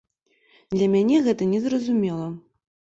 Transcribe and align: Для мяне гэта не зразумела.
Для 0.73 0.87
мяне 0.95 1.21
гэта 1.29 1.51
не 1.53 1.59
зразумела. 1.69 2.27